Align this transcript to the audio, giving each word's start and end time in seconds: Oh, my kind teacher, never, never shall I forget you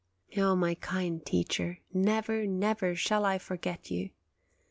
Oh, 0.35 0.55
my 0.55 0.73
kind 0.73 1.23
teacher, 1.23 1.77
never, 1.93 2.47
never 2.47 2.95
shall 2.95 3.23
I 3.23 3.37
forget 3.37 3.91
you 3.91 4.09